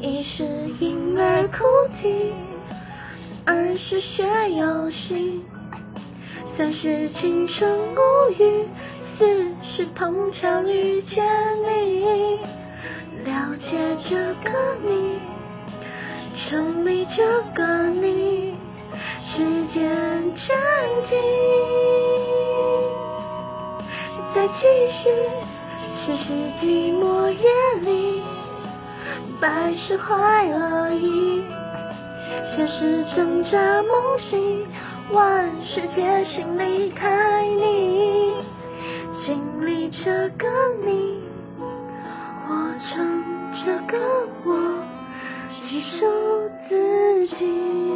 [0.00, 0.44] 一是
[0.78, 1.64] 婴儿哭
[2.00, 2.32] 啼，
[3.44, 5.42] 二是学游戏，
[6.54, 8.68] 三是青春无语，
[9.00, 11.26] 四是碰巧遇见
[11.64, 12.38] 你。
[13.24, 14.16] 了解这
[14.48, 15.18] 个你，
[16.32, 18.54] 沉迷这个你，
[19.20, 19.90] 时间
[20.36, 20.56] 暂
[21.08, 21.18] 停，
[24.32, 25.10] 再继续。
[26.06, 27.50] 只是寂寞夜
[27.82, 27.87] 里，
[29.48, 31.42] 百事坏了意，
[32.44, 34.66] 前世挣扎梦醒，
[35.10, 38.34] 万事皆心离开你，
[39.10, 40.46] 经历这个
[40.84, 41.22] 你，
[42.46, 43.24] 活成
[43.64, 43.98] 这个
[44.44, 44.84] 我，
[45.50, 46.04] 细数
[46.68, 47.87] 自己。